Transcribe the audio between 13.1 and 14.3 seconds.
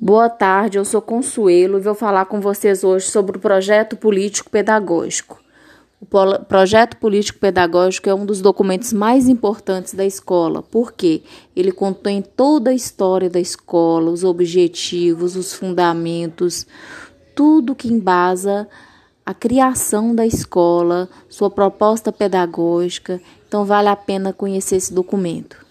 da escola, os